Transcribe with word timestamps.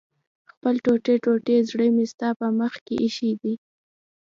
خپل 0.51 0.73
ټوټې 0.85 1.15
ټوټې 1.23 1.57
زړه 1.69 1.85
مې 1.95 2.05
ستا 2.11 2.29
په 2.39 2.47
مخ 2.59 2.73
کې 2.85 2.95
ايښی 3.03 3.31
دی 3.41 3.53